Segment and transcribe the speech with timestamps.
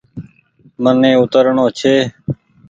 [0.83, 1.93] مني اوترڻو ڇي۔